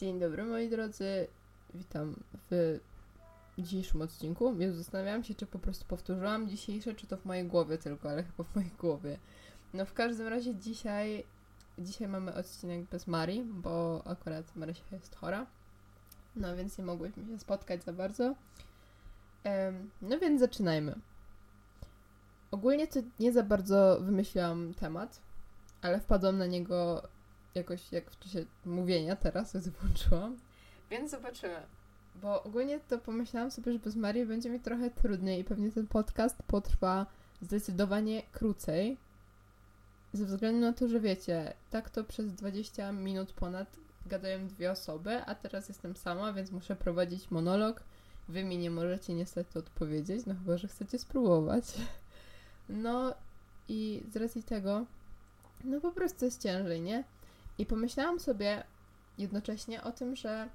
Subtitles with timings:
[0.00, 1.26] Dzień dobry moi drodzy,
[1.74, 2.16] witam
[2.50, 2.78] w
[3.58, 4.60] dzisiejszym odcinku.
[4.60, 8.22] Ja zastanawiałam się, czy po prostu powtórzyłam dzisiejsze, czy to w mojej głowie tylko, ale
[8.22, 9.18] chyba w mojej głowie.
[9.74, 11.24] No w każdym razie dzisiaj,
[11.78, 15.46] dzisiaj mamy odcinek bez Marii, bo akurat Marysia jest chora.
[16.36, 18.34] No więc nie mogłyśmy się spotkać za bardzo.
[20.02, 20.94] No więc zaczynajmy.
[22.50, 25.20] Ogólnie to nie za bardzo wymyśliłam temat,
[25.82, 27.02] ale wpadłam na niego
[27.54, 30.36] jakoś jak w czasie mówienia teraz, gdy włączyłam.
[30.90, 31.62] Więc zobaczymy.
[32.22, 35.86] Bo ogólnie to pomyślałam sobie, że bez Marii będzie mi trochę trudniej i pewnie ten
[35.86, 37.06] podcast potrwa
[37.42, 38.96] zdecydowanie krócej.
[40.12, 43.76] Ze względu na to, że wiecie, tak to przez 20 minut ponad
[44.06, 47.82] gadają dwie osoby, a teraz jestem sama, więc muszę prowadzić monolog.
[48.28, 51.64] Wy mi nie możecie niestety odpowiedzieć, no chyba, że chcecie spróbować.
[52.68, 53.14] No
[53.68, 54.86] i z racji tego,
[55.64, 57.04] no po prostu jest ciężej, nie?
[57.58, 58.64] I pomyślałam sobie
[59.18, 60.48] jednocześnie o tym, że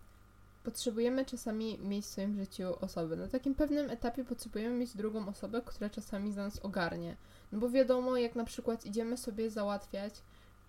[0.64, 3.16] potrzebujemy czasami mieć w swoim życiu osoby.
[3.16, 7.16] Na takim pewnym etapie potrzebujemy mieć drugą osobę, która czasami za nas ogarnie.
[7.52, 10.14] No bo wiadomo, jak na przykład idziemy sobie załatwiać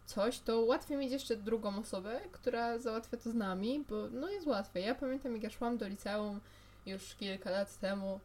[0.06, 4.46] coś, to łatwiej mieć jeszcze drugą osobę, która załatwia to z nami, bo no jest
[4.46, 4.84] łatwiej.
[4.84, 6.40] Ja pamiętam, jak ja szłam do liceum
[6.86, 8.20] już kilka lat temu,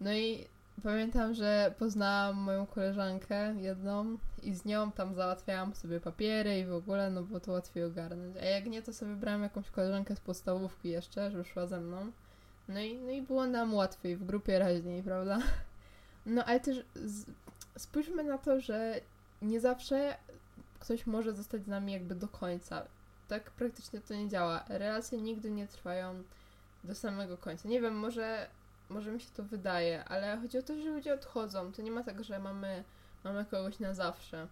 [0.00, 0.46] no i
[0.82, 6.74] Pamiętam, że poznałam moją koleżankę jedną i z nią tam załatwiałam sobie papiery i w
[6.74, 8.36] ogóle, no bo to łatwiej ogarnąć.
[8.36, 12.12] A jak nie, to sobie brałam jakąś koleżankę z podstawówki jeszcze, że szła ze mną.
[12.68, 15.38] No i, no i było nam łatwiej, w grupie raźniej, prawda?
[16.26, 17.26] No ale też z,
[17.78, 19.00] spójrzmy na to, że
[19.42, 20.16] nie zawsze
[20.80, 22.82] ktoś może zostać z nami jakby do końca.
[23.28, 24.64] Tak praktycznie to nie działa.
[24.68, 26.22] Relacje nigdy nie trwają
[26.84, 27.68] do samego końca.
[27.68, 28.46] Nie wiem, może
[28.88, 31.72] może mi się to wydaje, ale chodzi o to, że ludzie odchodzą.
[31.72, 32.84] To nie ma tak, że mamy,
[33.24, 34.46] mamy kogoś na zawsze.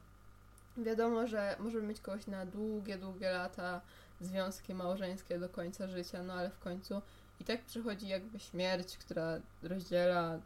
[0.77, 3.81] Wiadomo, że możemy mieć kogoś na długie, długie lata,
[4.21, 7.03] związki małżeńskie do końca życia, no ale w końcu
[7.41, 10.39] i tak przychodzi jakby śmierć, która rozdziela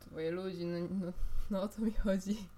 [0.00, 1.12] twoje ludzi, no, no,
[1.50, 2.48] no o to mi chodzi.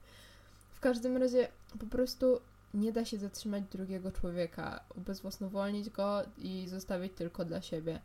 [0.70, 2.40] W każdym razie po prostu
[2.74, 8.00] nie da się zatrzymać drugiego człowieka, ubezwłasnowolnić go i zostawić tylko dla siebie.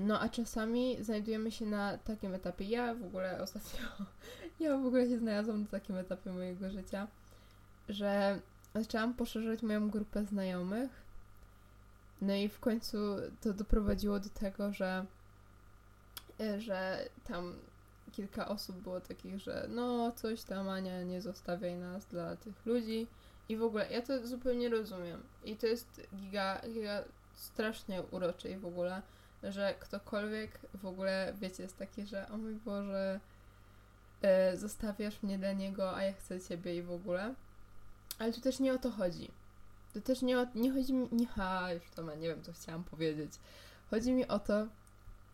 [0.00, 2.64] No a czasami znajdujemy się na takim etapie.
[2.64, 3.80] Ja w ogóle ostatnio,
[4.60, 7.06] ja w ogóle się znalazłam na takim etapie mojego życia,
[7.88, 8.40] że
[8.74, 10.90] zaczęłam poszerzać moją grupę znajomych.
[12.22, 12.98] No i w końcu
[13.40, 15.06] to doprowadziło do tego, że,
[16.40, 17.54] e, że tam
[18.12, 23.06] kilka osób było takich, że no coś tam Ania, nie zostawiaj nas dla tych ludzi.
[23.48, 25.22] I w ogóle ja to zupełnie rozumiem.
[25.44, 29.02] I to jest giga, giga strasznie urocze i w ogóle
[29.42, 33.20] że ktokolwiek w ogóle, wiecie, jest taki, że o mój Boże,
[34.22, 37.34] e, zostawiasz mnie dla niego, a ja chcę ciebie i w ogóle.
[38.18, 39.30] Ale tu też nie o to chodzi.
[39.94, 42.52] To też nie, o, nie chodzi mi, nie, ha, już to ma, nie wiem, co
[42.52, 43.32] chciałam powiedzieć.
[43.90, 44.66] Chodzi mi o to,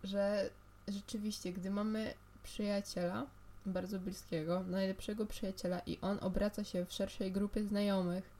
[0.04, 0.50] że
[0.88, 3.26] rzeczywiście, gdy mamy przyjaciela,
[3.66, 8.35] bardzo bliskiego, najlepszego przyjaciela i on obraca się w szerszej grupie znajomych,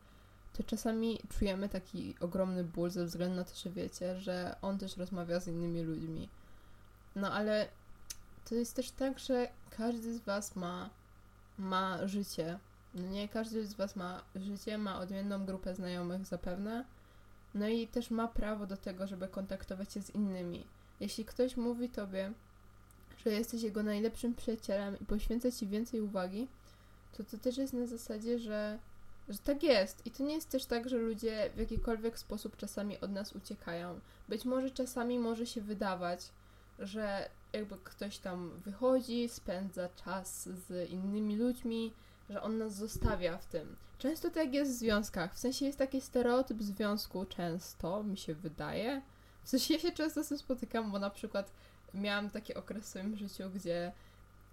[0.57, 4.97] to czasami czujemy taki ogromny ból ze względu na to, że wiecie, że on też
[4.97, 6.29] rozmawia z innymi ludźmi.
[7.17, 7.69] No ale
[8.49, 10.91] to jest też tak, że każdy z Was ma,
[11.59, 12.59] ma życie.
[12.95, 16.85] No nie każdy z Was ma życie, ma odmienną grupę znajomych zapewne.
[17.55, 20.65] No i też ma prawo do tego, żeby kontaktować się z innymi.
[21.01, 22.33] Jeśli ktoś mówi Tobie,
[23.25, 26.49] że jesteś jego najlepszym przyjacielem i poświęca Ci więcej uwagi,
[27.17, 28.79] to to też jest na zasadzie, że
[29.29, 30.07] że tak jest.
[30.07, 34.01] I to nie jest też tak, że ludzie w jakikolwiek sposób czasami od nas uciekają.
[34.29, 36.21] Być może czasami może się wydawać,
[36.79, 41.93] że jakby ktoś tam wychodzi, spędza czas z innymi ludźmi,
[42.31, 43.77] że on nas zostawia w tym.
[43.99, 45.35] Często tak jest w związkach.
[45.35, 49.03] W sensie jest taki stereotyp związku, często mi się wydaje.
[49.43, 51.53] W sensie ja się często z tym spotykam, bo na przykład
[51.95, 53.93] miałam taki okres w swoim życiu, gdzie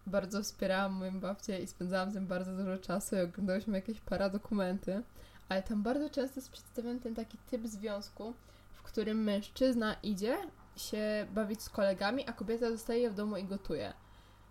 [0.07, 5.03] bardzo wspierałam moją babcię i spędzałam z nią bardzo dużo czasu i oglądałyśmy jakieś paradokumenty,
[5.49, 8.33] ale tam bardzo często jest przedstawiony ten taki typ związku,
[8.73, 10.37] w którym mężczyzna idzie
[10.75, 13.93] się bawić z kolegami, a kobieta zostaje w domu i gotuje.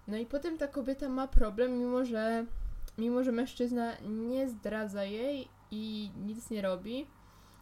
[0.08, 2.46] No i potem ta kobieta ma problem, mimo że,
[2.98, 7.06] mimo że mężczyzna nie zdradza jej i nic nie robi,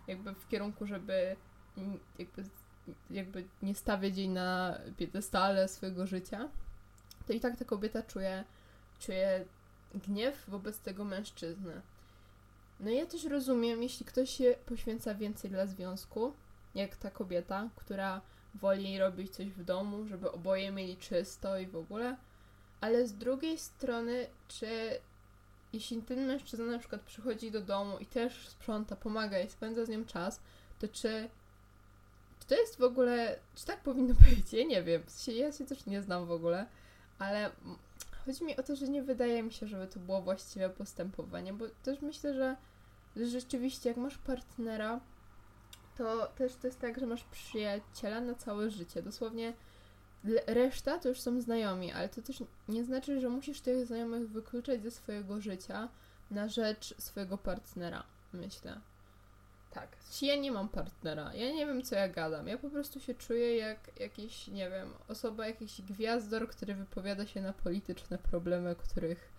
[0.06, 1.36] jakby w kierunku, żeby
[2.18, 2.44] jakby,
[3.10, 6.48] jakby nie stawiać jej na piedestale swojego życia,
[7.30, 8.44] to i tak ta kobieta czuje,
[9.00, 9.44] czuje
[9.94, 11.80] gniew wobec tego mężczyzny.
[12.80, 16.32] No ja też rozumiem, jeśli ktoś się poświęca więcej dla związku,
[16.74, 18.20] jak ta kobieta, która
[18.54, 22.16] woli robić coś w domu, żeby oboje mieli czysto i w ogóle,
[22.80, 24.98] ale z drugiej strony, czy
[25.72, 29.88] jeśli ten mężczyzna na przykład przychodzi do domu i też sprząta, pomaga i spędza z
[29.88, 30.40] nią czas,
[30.78, 31.28] to czy
[32.48, 34.52] to jest w ogóle, czy tak powinno być?
[34.52, 35.02] Ja nie wiem.
[35.26, 36.66] Ja się też nie znam w ogóle,
[37.20, 37.50] ale
[38.24, 41.64] chodzi mi o to, że nie wydaje mi się, żeby to było właściwe postępowanie, bo
[41.82, 42.56] też myślę, że,
[43.16, 45.00] że rzeczywiście jak masz partnera,
[45.96, 49.02] to też to jest tak, że masz przyjaciela na całe życie.
[49.02, 49.52] Dosłownie
[50.46, 54.82] reszta to już są znajomi, ale to też nie znaczy, że musisz tych znajomych wykluczać
[54.82, 55.88] ze swojego życia
[56.30, 58.80] na rzecz swojego partnera, myślę.
[59.70, 59.96] Tak.
[60.22, 61.34] Ja nie mam partnera.
[61.34, 62.46] Ja nie wiem, co ja gadam.
[62.46, 67.40] Ja po prostu się czuję jak jakiś, nie wiem, osoba, jakiś gwiazdor, który wypowiada się
[67.40, 69.32] na polityczne problemy, których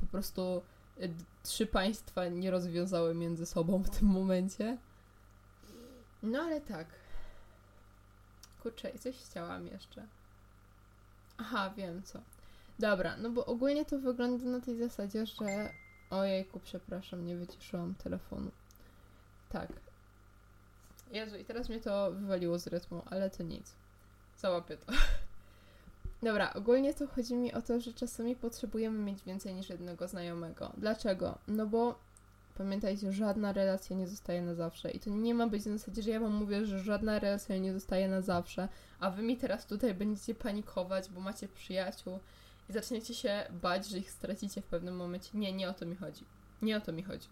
[0.00, 0.62] po prostu
[1.00, 1.10] y,
[1.42, 4.76] trzy państwa nie rozwiązały między sobą w tym momencie.
[6.22, 6.86] No ale tak.
[8.62, 10.06] Kurczę, coś chciałam jeszcze.
[11.38, 12.20] Aha, wiem co.
[12.78, 15.70] Dobra, no bo ogólnie to wygląda na tej zasadzie, że.
[16.10, 18.50] Ojejku, przepraszam, nie wyciszyłam telefonu.
[19.60, 19.68] Tak.
[21.10, 23.72] Jezu, i teraz mnie to wywaliło z rytmu, ale to nic.
[24.38, 24.92] Załapię to.
[26.22, 30.72] Dobra, ogólnie to chodzi mi o to, że czasami potrzebujemy mieć więcej niż jednego znajomego.
[30.76, 31.38] Dlaczego?
[31.48, 31.98] No bo
[32.58, 34.90] pamiętajcie, żadna relacja nie zostaje na zawsze.
[34.90, 37.72] I to nie ma być na zasadzie, że ja wam mówię, że żadna relacja nie
[37.72, 38.68] zostaje na zawsze,
[39.00, 42.18] a wy mi teraz tutaj będziecie panikować, bo macie przyjaciół
[42.70, 45.30] i zaczniecie się bać, że ich stracicie w pewnym momencie.
[45.34, 46.24] Nie, nie o to mi chodzi.
[46.62, 47.28] Nie o to mi chodzi.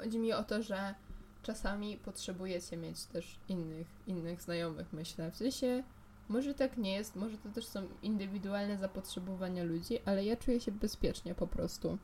[0.00, 0.94] Chodzi mi o to, że
[1.42, 5.30] czasami potrzebujecie mieć też innych, innych znajomych, myślę.
[5.30, 5.82] W sensie,
[6.28, 10.72] może tak nie jest, może to też są indywidualne zapotrzebowania ludzi, ale ja czuję się
[10.72, 11.98] bezpiecznie po prostu,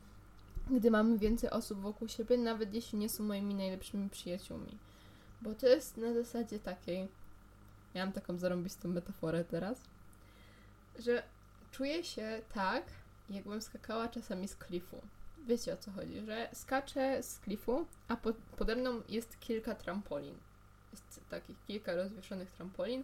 [0.71, 4.77] gdy mamy więcej osób wokół siebie, nawet jeśli nie są moimi najlepszymi przyjaciółmi.
[5.41, 7.07] Bo to jest na zasadzie takiej,
[7.93, 9.81] ja mam taką zarąbistą metaforę teraz,
[10.99, 11.23] że
[11.71, 12.83] czuję się tak,
[13.29, 15.01] jakbym skakała czasami z klifu
[15.47, 20.35] wiecie o co chodzi, że skaczę z klifu, a po, pode mną jest kilka trampolin.
[20.91, 23.03] Jest takich kilka rozwieszonych trampolin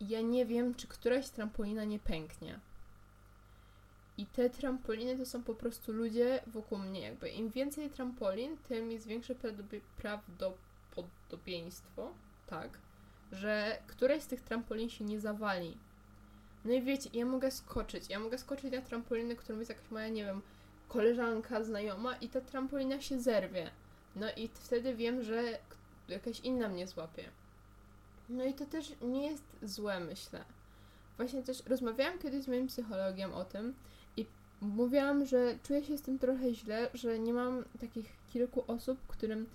[0.00, 2.60] i ja nie wiem, czy któraś trampolina nie pęknie.
[4.18, 7.00] I te trampoliny to są po prostu ludzie wokół mnie.
[7.00, 9.34] Jakby im więcej trampolin, tym jest większe
[9.96, 12.12] prawdopodobieństwo,
[12.46, 12.78] tak,
[13.32, 15.76] że któraś z tych trampolin się nie zawali.
[16.64, 18.08] No i wiecie, ja mogę skoczyć.
[18.08, 20.42] Ja mogę skoczyć na trampoliny, którą jest jakaś moja, nie wiem,
[20.88, 23.70] koleżanka, znajoma i ta trampolina się zerwie.
[24.16, 25.58] No i wtedy wiem, że
[26.08, 27.24] jakaś inna mnie złapie.
[28.28, 30.44] No i to też nie jest złe, myślę.
[31.16, 33.74] Właśnie też rozmawiałam kiedyś z moim psychologiem o tym
[34.16, 34.26] i
[34.60, 39.46] mówiłam, że czuję się z tym trochę źle, że nie mam takich kilku osób, którym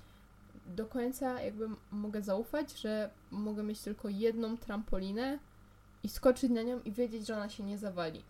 [0.65, 5.39] do końca jakby mogę zaufać, że mogę mieć tylko jedną trampolinę
[6.03, 8.23] i skoczyć na nią i wiedzieć, że ona się nie zawali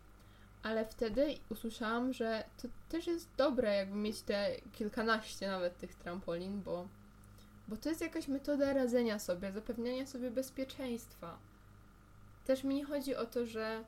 [0.63, 6.61] ale wtedy usłyszałam, że to też jest dobre, jakby mieć te kilkanaście nawet tych trampolin,
[6.61, 6.87] bo,
[7.67, 11.37] bo to jest jakaś metoda radzenia sobie, zapewniania sobie bezpieczeństwa.
[12.45, 13.83] Też mi nie chodzi o to, że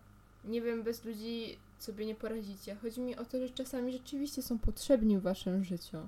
[0.45, 2.75] nie wiem, bez ludzi sobie nie poradzicie.
[2.75, 6.07] Chodzi mi o to, że czasami rzeczywiście są potrzebni w waszym życiu.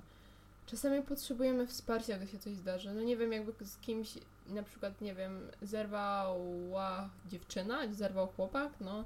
[0.66, 2.94] Czasami potrzebujemy wsparcia, gdy się coś zdarzy.
[2.94, 9.04] No nie wiem, jakby z kimś, na przykład, nie wiem, zerwała dziewczyna, zerwał chłopak, no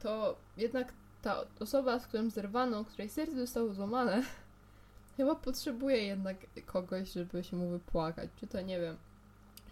[0.00, 4.22] to jednak ta osoba, z którą zerwano, której serce zostało złamane,
[5.16, 6.36] chyba potrzebuje jednak
[6.66, 8.30] kogoś, żeby się mu wypłakać.
[8.36, 8.96] Czy to, nie wiem,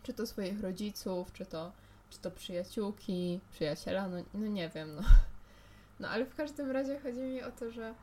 [0.02, 1.73] czy to swoich rodziców, czy to,
[2.11, 5.03] czy to przyjaciółki, przyjaciela, no, no nie wiem, no.
[6.01, 7.94] No ale w każdym razie chodzi mi o to, że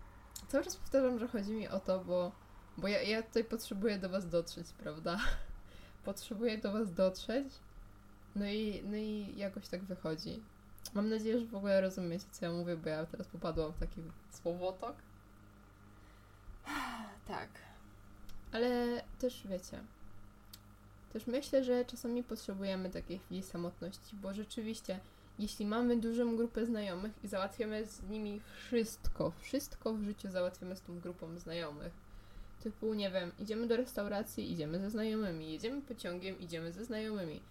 [0.47, 2.31] cały czas powtarzam, że chodzi mi o to, bo,
[2.77, 5.19] bo ja, ja tutaj potrzebuję do was dotrzeć, prawda?
[6.05, 7.47] Potrzebuję do was dotrzeć,
[8.35, 10.41] no i, no i jakoś tak wychodzi.
[10.93, 14.01] Mam nadzieję, że w ogóle rozumiecie, co ja mówię, bo ja teraz popadłam w taki
[14.29, 14.95] słowotok.
[17.27, 17.49] Tak.
[18.51, 19.83] Ale też wiecie.
[21.13, 24.99] Też myślę, że czasami potrzebujemy takiej chwili samotności, bo rzeczywiście,
[25.39, 30.81] jeśli mamy dużą grupę znajomych i załatwiamy z nimi wszystko, wszystko w życiu załatwiamy z
[30.81, 31.93] tą grupą znajomych.
[32.63, 37.41] Typu, nie wiem, idziemy do restauracji, idziemy ze znajomymi, jedziemy pociągiem, idziemy ze znajomymi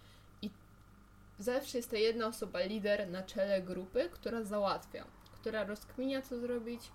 [1.39, 6.91] zawsze jest ta jedna osoba, lider na czele grupy, która załatwia, która rozkminia, co zrobić,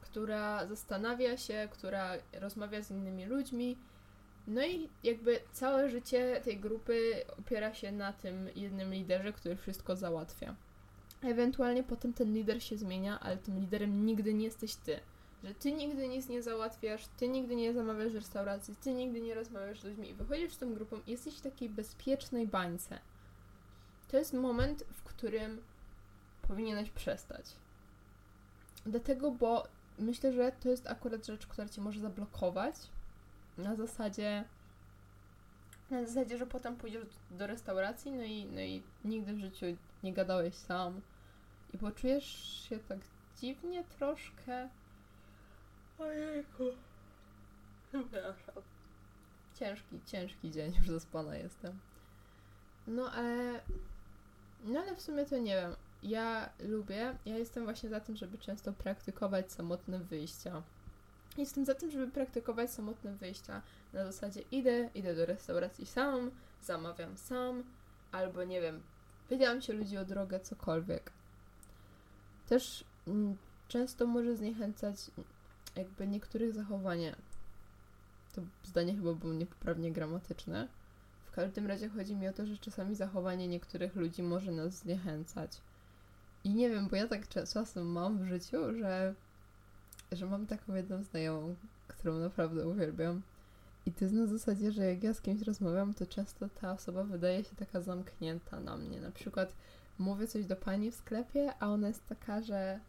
[0.00, 3.78] która zastanawia się, która rozmawia z innymi ludźmi.
[4.46, 9.96] No i jakby całe życie tej grupy opiera się na tym jednym liderze, który wszystko
[9.96, 10.54] załatwia.
[11.22, 15.00] Ewentualnie potem ten lider się zmienia, ale tym liderem nigdy nie jesteś ty.
[15.44, 19.80] Że ty nigdy nic nie załatwiasz, ty nigdy nie zamawiasz restauracji, ty nigdy nie rozmawiasz
[19.80, 22.98] z ludźmi i wychodzisz z tą grupą i jesteś w takiej bezpiecznej bańce
[24.14, 25.62] to jest moment, w którym
[26.42, 27.46] powinieneś przestać.
[28.86, 29.68] Dlatego, bo
[29.98, 32.76] myślę, że to jest akurat rzecz, która cię może zablokować.
[33.58, 34.44] Na zasadzie
[35.90, 39.66] Na zasadzie, że potem pójdziesz do restauracji, no i, no i nigdy w życiu
[40.02, 41.00] nie gadałeś sam.
[41.72, 42.26] I poczujesz
[42.68, 42.98] się tak
[43.40, 44.68] dziwnie troszkę.
[45.98, 46.64] Ojejku.
[47.88, 48.62] Przepraszam.
[49.54, 51.78] Ciężki, ciężki dzień, już zaspana jestem.
[52.86, 53.60] No ale...
[54.64, 55.76] No ale w sumie to nie wiem.
[56.02, 60.62] Ja lubię, ja jestem właśnie za tym, żeby często praktykować samotne wyjścia.
[61.38, 66.30] Jestem za tym, żeby praktykować samotne wyjścia na zasadzie idę, idę do restauracji sam,
[66.62, 67.64] zamawiam sam,
[68.12, 68.82] albo nie wiem,
[69.28, 71.12] pytam się ludzi o drogę, cokolwiek.
[72.46, 73.36] Też mm,
[73.68, 74.96] często może zniechęcać
[75.76, 77.16] jakby niektórych zachowania.
[78.34, 80.68] To zdanie chyba było niepoprawnie gramatyczne.
[81.34, 85.60] Każdym razie chodzi mi o to, że czasami zachowanie niektórych ludzi może nas zniechęcać.
[86.44, 89.14] I nie wiem, bo ja tak czasem mam w życiu, że,
[90.12, 91.54] że mam taką jedną znajomą,
[91.88, 93.22] którą naprawdę uwielbiam.
[93.86, 97.04] I to jest na zasadzie, że jak ja z kimś rozmawiam, to często ta osoba
[97.04, 99.00] wydaje się taka zamknięta na mnie.
[99.00, 99.52] Na przykład
[99.98, 102.80] mówię coś do pani w sklepie, a ona jest taka, że,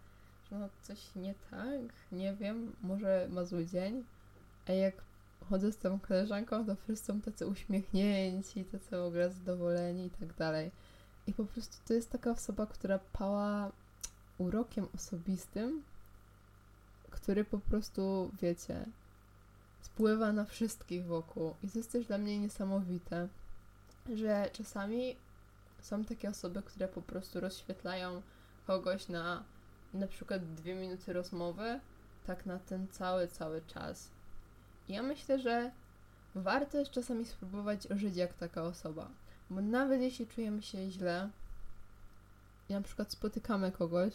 [0.52, 4.04] że no coś nie tak, nie wiem, może ma zły dzień.
[4.68, 4.94] A jak
[5.50, 10.34] chodzę z tą koleżanką, to wszyscy są tacy uśmiechnięci, tacy w ogóle zadowoleni i tak
[10.34, 10.72] dalej.
[11.28, 13.72] I po prostu to jest taka osoba, która pała
[14.38, 15.84] urokiem osobistym,
[17.10, 18.86] który po prostu, wiecie,
[19.82, 21.56] spływa na wszystkich wokół.
[21.64, 23.28] I to jest też dla mnie niesamowite,
[24.16, 25.16] że czasami
[25.82, 28.22] są takie osoby, które po prostu rozświetlają
[28.68, 29.44] kogoś na
[29.96, 31.80] na przykład dwie minuty rozmowy,
[32.28, 34.10] tak na ten cały, cały czas.
[34.90, 35.72] Ja myślę, że
[36.36, 39.10] warto jest czasami spróbować żyć jak taka osoba.
[39.50, 41.30] Bo nawet jeśli czujemy się źle
[42.70, 44.14] na przykład spotykamy kogoś,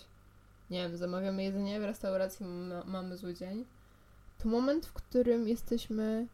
[0.70, 2.46] nie wiem, zamawiamy jedzenie w restauracji,
[2.84, 3.64] mamy zły dzień,
[4.38, 6.26] to moment, w którym jesteśmy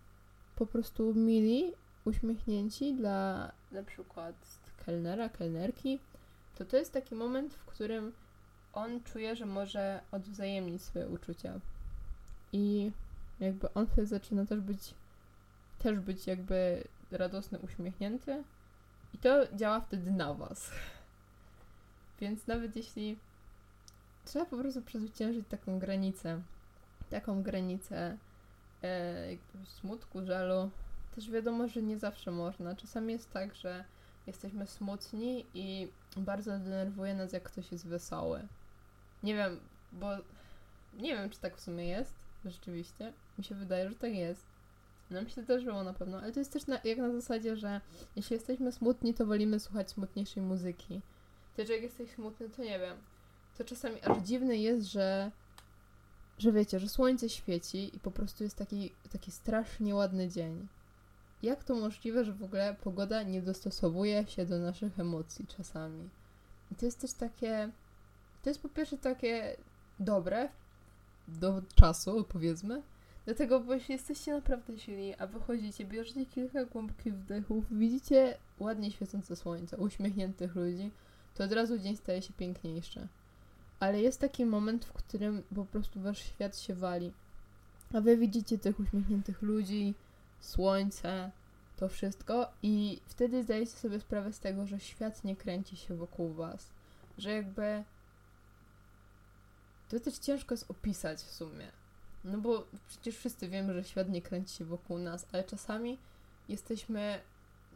[0.57, 1.73] po prostu mili,
[2.05, 4.35] uśmiechnięci dla na przykład
[4.87, 5.99] kelnera, kelnerki,
[6.59, 8.13] to to jest taki moment, w którym
[8.73, 11.61] on czuje, że może odwzajemnić swoje uczucia.
[12.53, 12.93] I
[13.41, 14.95] jakby on wtedy zaczyna też być
[15.79, 18.45] też być jakby radosny, uśmiechnięty
[19.15, 20.71] i to działa wtedy na was.
[22.21, 23.19] Więc nawet jeśli
[24.25, 26.41] trzeba po prostu przezwyciężyć taką granicę,
[27.11, 28.17] taką granicę
[28.83, 30.71] e, jakby smutku, żalu,
[31.15, 32.77] też wiadomo, że nie zawsze można.
[32.77, 33.85] Czasami jest tak, że
[34.27, 38.43] jesteśmy smutni i bardzo denerwuje nas, jak ktoś jest wesoły.
[39.23, 39.61] Nie wiem,
[39.93, 40.09] bo
[40.95, 43.13] nie wiem, czy tak w sumie jest, rzeczywiście.
[43.39, 44.47] Mi się wydaje, że tak jest.
[45.11, 47.81] No też, że było na pewno, ale to jest też na, jak na zasadzie, że
[48.17, 51.01] jeśli jesteśmy smutni, to wolimy słuchać smutniejszej muzyki.
[51.57, 52.97] Też jak jesteś smutny, to nie wiem.
[53.59, 55.31] To czasami aż dziwne jest, że
[56.39, 60.69] że wiecie, że słońce świeci i po prostu jest taki, taki strasznie ładny dzień.
[61.43, 66.09] Jak to możliwe, że w ogóle pogoda nie dostosowuje się do naszych emocji czasami?
[66.73, 67.71] I to jest też takie.
[68.43, 69.57] To jest po pierwsze takie
[70.01, 70.49] dobre
[71.29, 72.83] do czasu, powiedzmy,
[73.27, 79.77] Dlatego, jeśli jesteście naprawdę silni, a wychodzicie, bierzecie kilka głębokich wdechów, widzicie ładnie świecące słońce,
[79.77, 80.91] uśmiechniętych ludzi,
[81.35, 83.09] to od razu dzień staje się piękniejszy.
[83.81, 87.13] Ale jest taki moment, w którym po prostu wasz świat się wali.
[87.95, 89.95] A wy widzicie tych uśmiechniętych ludzi,
[90.41, 91.31] słońce,
[91.77, 96.33] to wszystko i wtedy zdajecie sobie sprawę z tego, że świat nie kręci się wokół
[96.33, 96.71] was.
[97.19, 97.85] Że jakby...
[99.89, 101.73] To też ciężko jest opisać w sumie
[102.27, 105.99] no bo przecież wszyscy wiemy, że świat nie kręci się wokół nas, ale czasami
[106.49, 107.21] jesteśmy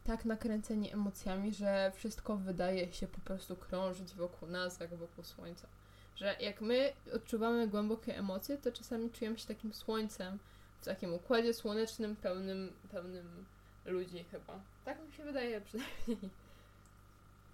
[0.03, 5.67] tak nakręceni emocjami, że wszystko wydaje się po prostu krążyć wokół nas, jak wokół słońca.
[6.15, 10.39] Że jak my odczuwamy głębokie emocje, to czasami czujemy się takim słońcem,
[10.81, 13.45] w takim układzie słonecznym, pełnym, pełnym
[13.85, 14.59] ludzi chyba.
[14.85, 16.29] Tak mi się wydaje przynajmniej.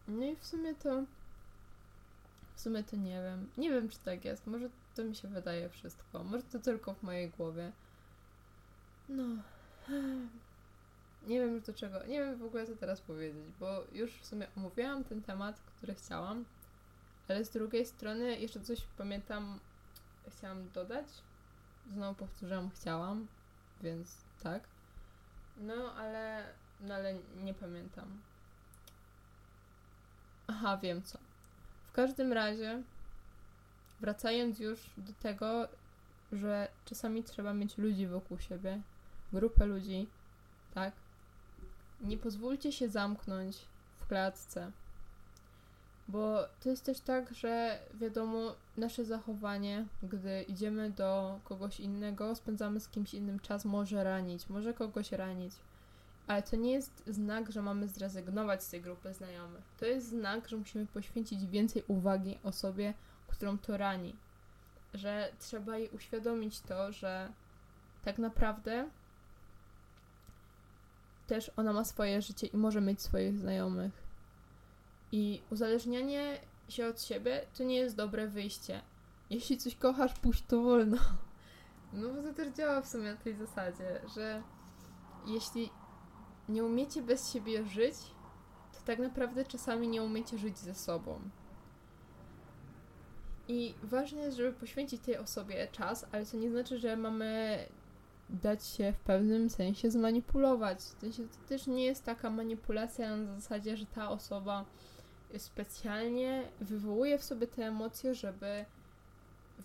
[0.07, 1.03] No i w sumie to
[2.57, 3.49] w sumie to nie wiem.
[3.57, 4.47] Nie wiem, czy tak jest.
[4.47, 6.23] Może to mi się wydaje wszystko.
[6.23, 7.71] Może to tylko w mojej głowie.
[9.09, 9.23] No.
[11.27, 12.05] Nie wiem już do czego.
[12.05, 15.95] Nie wiem w ogóle co teraz powiedzieć, bo już w sumie omówiłam ten temat, który
[15.95, 16.45] chciałam.
[17.29, 19.59] Ale z drugiej strony jeszcze coś pamiętam,
[20.29, 21.05] chciałam dodać.
[21.93, 23.27] Znowu powtórzyłam, chciałam,
[23.81, 24.63] więc tak.
[25.57, 28.21] No, ale, no, ale nie pamiętam.
[30.47, 31.26] Aha, wiem co
[31.97, 32.81] każdym razie,
[34.01, 35.67] wracając już do tego,
[36.31, 38.81] że czasami trzeba mieć ludzi wokół siebie,
[39.33, 40.07] grupę ludzi,
[40.73, 40.93] tak?
[42.01, 43.57] Nie pozwólcie się zamknąć
[43.99, 44.71] w klatce,
[46.07, 52.79] bo to jest też tak, że wiadomo, nasze zachowanie, gdy idziemy do kogoś innego, spędzamy
[52.79, 55.53] z kimś innym czas, może ranić, może kogoś ranić.
[56.27, 59.63] Ale to nie jest znak, że mamy zrezygnować z tej grupy znajomych.
[59.79, 62.93] To jest znak, że musimy poświęcić więcej uwagi osobie,
[63.27, 64.15] którą to rani.
[64.93, 67.31] Że trzeba jej uświadomić to, że
[68.03, 68.89] tak naprawdę
[71.27, 73.93] też ona ma swoje życie i może mieć swoich znajomych.
[75.11, 78.81] I uzależnianie się od siebie to nie jest dobre wyjście.
[79.29, 80.97] Jeśli coś kochasz, puść to wolno.
[81.93, 84.43] No bo to też działa w sumie na tej zasadzie, że
[85.25, 85.69] jeśli
[86.49, 87.95] nie umiecie bez siebie żyć,
[88.73, 91.19] to tak naprawdę czasami nie umiecie żyć ze sobą.
[93.47, 97.59] I ważne jest, żeby poświęcić tej osobie czas, ale to nie znaczy, że mamy
[98.29, 100.79] dać się w pewnym sensie zmanipulować.
[100.79, 104.65] W sensie to też nie jest taka manipulacja na zasadzie, że ta osoba
[105.37, 108.65] specjalnie wywołuje w sobie te emocje, żeby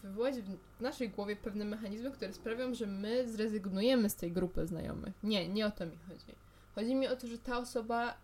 [0.03, 0.35] wywołać
[0.79, 5.15] w naszej głowie pewne mechanizmy, które sprawią, że my zrezygnujemy z tej grupy znajomych.
[5.23, 6.35] Nie, nie o to mi chodzi.
[6.75, 8.15] Chodzi mi o to, że ta osoba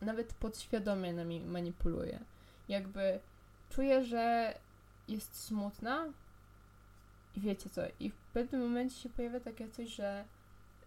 [0.00, 2.20] nawet podświadomie nami manipuluje.
[2.68, 3.20] Jakby
[3.70, 4.54] czuje, że
[5.08, 6.06] jest smutna
[7.36, 10.24] i wiecie co, i w pewnym momencie się pojawia takie coś, że,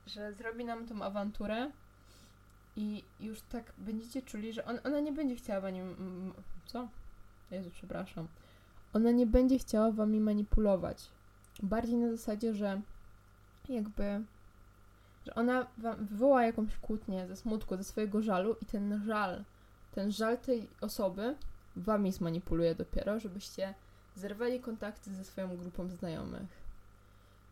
[0.07, 1.71] że zrobi nam tą awanturę
[2.75, 5.81] i już tak będziecie czuli, że on, ona nie będzie chciała wami...
[6.65, 6.87] Co?
[7.51, 8.27] Jezu, przepraszam.
[8.93, 11.09] Ona nie będzie chciała wami manipulować.
[11.63, 12.81] Bardziej na zasadzie, że
[13.69, 14.23] jakby
[15.25, 19.43] że ona wam wywoła jakąś kłótnię ze smutku, ze swojego żalu i ten żal,
[19.95, 21.35] ten żal tej osoby
[21.75, 23.73] wami zmanipuluje dopiero, żebyście
[24.15, 26.65] zerwali kontakty ze swoją grupą znajomych.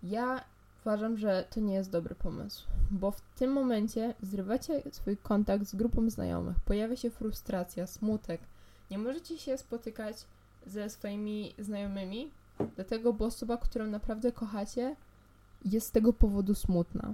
[0.03, 0.44] Ja
[0.82, 5.75] uważam, że to nie jest dobry pomysł, bo w tym momencie zrywacie swój kontakt z
[5.75, 8.42] grupą znajomych, pojawia się frustracja, smutek,
[8.92, 10.18] nie możecie się spotykać
[10.68, 12.32] ze swoimi znajomymi,
[12.75, 14.96] dlatego, bo osoba, którą naprawdę kochacie,
[15.65, 17.13] jest z tego powodu smutna.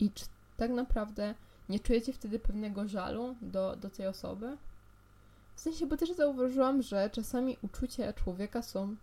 [0.00, 0.24] I czy
[0.56, 1.34] tak naprawdę
[1.68, 4.56] nie czujecie wtedy pewnego żalu do, do tej osoby?
[5.56, 8.96] W sensie, bo też zauważyłam, że czasami uczucia człowieka są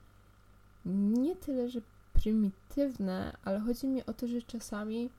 [0.86, 1.82] nie tyle, że
[2.14, 5.10] prymitywne, ale chodzi mi o to, że czasami,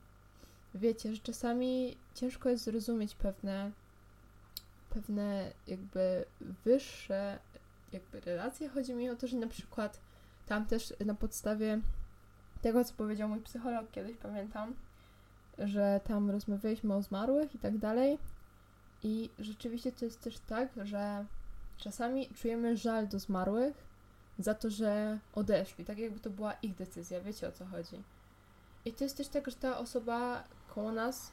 [0.75, 3.71] wiecie, że czasami ciężko jest zrozumieć pewne,
[4.89, 6.25] pewne jakby
[6.65, 7.39] wyższe
[7.93, 8.69] jakby relacje.
[8.69, 9.99] Chodzi mi o to, że na przykład
[10.45, 11.79] tam też na podstawie
[12.61, 14.73] tego, co powiedział mój psycholog kiedyś, pamiętam,
[15.65, 18.17] że tam rozmawialiśmy o zmarłych i tak dalej.
[19.03, 21.25] I rzeczywiście to jest też tak, że
[21.77, 23.89] czasami czujemy żal do zmarłych
[24.39, 28.03] za to, że odeszli, tak jakby to była ich decyzja, wiecie o co chodzi.
[28.85, 30.43] I to jest też tak, że ta osoba
[30.75, 31.31] koło nas,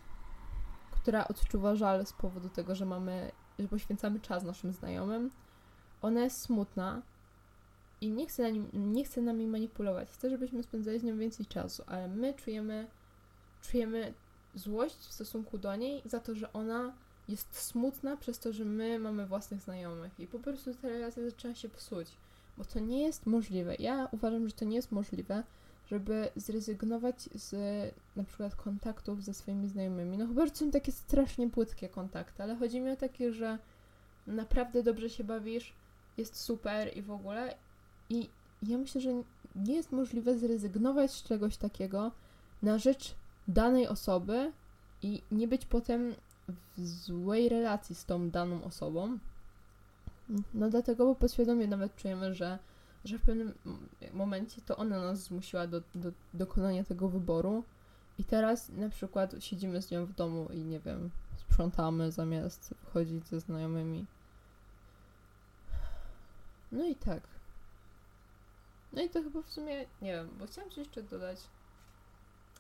[0.90, 5.30] która odczuwa żal z powodu tego, że mamy, że poświęcamy czas naszym znajomym,
[6.02, 7.02] ona jest smutna
[8.00, 10.10] i nie chce, na nim, nie chce nami manipulować.
[10.10, 12.86] Chce, żebyśmy spędzali z nią więcej czasu, ale my czujemy
[13.68, 14.14] czujemy
[14.54, 16.92] złość w stosunku do niej za to, że ona
[17.28, 21.54] jest smutna przez to, że my mamy własnych znajomych i po prostu ta relacja zaczyna
[21.54, 22.08] się psuć,
[22.58, 23.74] bo to nie jest możliwe.
[23.78, 25.42] Ja uważam, że to nie jest możliwe,
[25.90, 27.54] żeby zrezygnować z
[28.16, 30.18] na przykład kontaktów ze swoimi znajomymi.
[30.18, 33.58] No chyba, że są takie strasznie płytkie kontakty, ale chodzi mi o takie, że
[34.26, 35.72] naprawdę dobrze się bawisz,
[36.16, 37.54] jest super i w ogóle
[38.10, 38.28] i
[38.62, 39.10] ja myślę, że
[39.56, 42.12] nie jest możliwe zrezygnować z czegoś takiego
[42.62, 43.14] na rzecz
[43.48, 44.52] danej osoby
[45.02, 46.14] i nie być potem
[46.48, 49.18] w złej relacji z tą daną osobą.
[50.54, 52.58] No dlatego, bo podświadomie nawet czujemy, że,
[53.04, 53.54] że w pewnym
[54.12, 57.64] momencie to ona nas zmusiła do, do dokonania tego wyboru
[58.18, 63.26] i teraz na przykład siedzimy z nią w domu i nie wiem, sprzątamy zamiast chodzić
[63.26, 64.06] ze znajomymi.
[66.72, 67.22] No i tak.
[68.92, 71.38] No i to chyba w sumie, nie wiem, bo chciałam coś jeszcze dodać.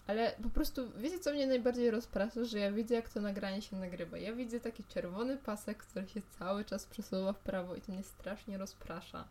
[0.06, 2.44] Ale po prostu, wiecie co mnie najbardziej rozprasza?
[2.44, 4.18] Że ja widzę, jak to nagranie się nagrywa.
[4.18, 8.02] Ja widzę taki czerwony pasek, który się cały czas przesuwa w prawo i to mnie
[8.02, 9.28] strasznie rozprasza.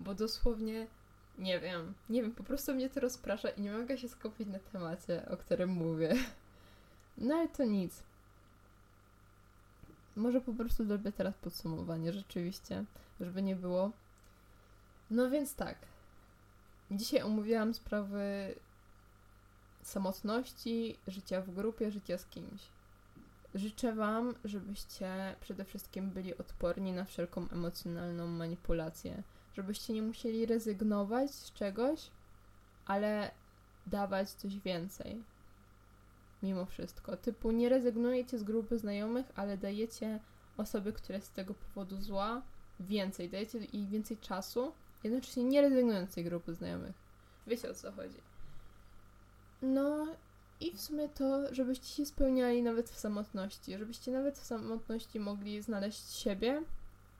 [0.00, 0.86] Bo dosłownie,
[1.38, 4.58] nie wiem, nie wiem, po prostu mnie to rozprasza i nie mogę się skupić na
[4.58, 6.14] temacie, o którym mówię.
[7.18, 8.02] No ale to nic.
[10.16, 12.84] Może po prostu zrobię teraz podsumowanie, rzeczywiście,
[13.20, 13.92] żeby nie było.
[15.10, 15.78] No więc tak.
[16.90, 18.54] Dzisiaj omówiłam sprawy
[19.90, 22.62] samotności, życia w grupie, życia z kimś.
[23.54, 29.22] Życzę Wam, żebyście przede wszystkim byli odporni na wszelką emocjonalną manipulację,
[29.54, 32.10] żebyście nie musieli rezygnować z czegoś,
[32.86, 33.30] ale
[33.86, 35.22] dawać coś więcej.
[36.42, 37.16] Mimo wszystko.
[37.16, 40.20] Typu nie rezygnujecie z grupy znajomych, ale dajecie
[40.56, 42.42] osoby, która jest z tego powodu zła,
[42.80, 43.30] więcej.
[43.30, 44.72] Dajecie jej więcej czasu,
[45.04, 46.94] jednocześnie nie rezygnując z tej grupy znajomych.
[47.46, 48.29] Wiecie o co chodzi.
[49.62, 50.06] No
[50.60, 55.62] I w sumie to, żebyście się spełniali nawet w samotności, żebyście nawet w samotności mogli
[55.62, 56.62] znaleźć siebie,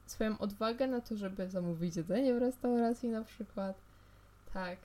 [0.05, 3.77] swoją odwagę na to, żeby zamówić jedzenie w restauracji na przykład.
[4.53, 4.77] Tak.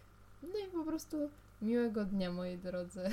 [0.43, 1.31] No i po prostu
[1.63, 3.01] miłego dnia, moi drodzy.